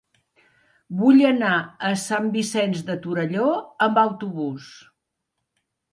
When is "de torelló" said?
2.89-3.47